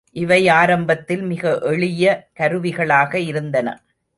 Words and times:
இவை 0.15 0.47
ஆரம்பத்தில் 0.51 1.21
மிக 1.23 1.43
எளிய 1.63 2.05
கருவிகளாக 2.39 3.13
இருந்தன. 3.21 3.67